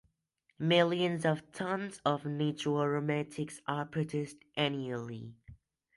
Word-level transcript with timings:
Millions 0.57 1.25
of 1.27 1.43
tons 1.51 2.01
of 2.03 2.23
nitroaromatics 2.23 3.59
are 3.67 3.85
produced 3.85 4.37
annually. 4.57 5.35